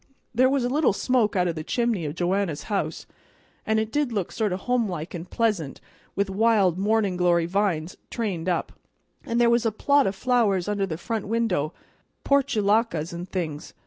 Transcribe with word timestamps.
There 0.33 0.49
was 0.49 0.63
a 0.63 0.67
little 0.67 0.93
smoke 0.93 1.35
out 1.35 1.47
o' 1.47 1.51
the 1.51 1.63
chimney 1.63 2.07
o' 2.07 2.11
Joanna's 2.11 2.63
house, 2.73 3.05
and 3.67 3.79
it 3.79 3.91
did 3.91 4.11
look 4.11 4.31
sort 4.31 4.51
of 4.51 4.61
homelike 4.61 5.13
and 5.13 5.29
pleasant 5.29 5.79
with 6.15 6.27
wild 6.27 6.79
mornin' 6.79 7.17
glory 7.17 7.45
vines 7.45 7.95
trained 8.09 8.49
up; 8.49 8.71
an' 9.27 9.37
there 9.37 9.47
was 9.51 9.63
a 9.63 9.71
plot 9.71 10.07
o' 10.07 10.11
flowers 10.11 10.67
under 10.67 10.87
the 10.87 10.97
front 10.97 11.27
window, 11.27 11.71
portulacas 12.23 13.13
and 13.13 13.29
things. 13.29 13.75